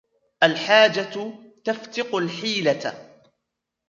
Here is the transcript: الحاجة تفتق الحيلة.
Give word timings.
الحاجة 0.43 1.33
تفتق 1.65 2.15
الحيلة. 2.15 3.11